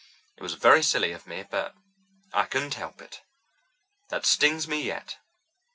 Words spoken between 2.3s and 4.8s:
I couldn't help it. That stings